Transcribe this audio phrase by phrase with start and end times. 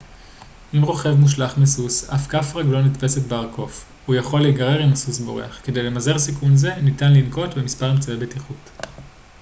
[0.73, 5.59] אם רוכב מושלך מסוס אך כף רגלו נתפסת בארכוף הוא יכול להיגרר אם הסוס בורח
[5.63, 8.69] כדי למזער סיכון זה ניתן לנקוט במספר אמצעי בטיחות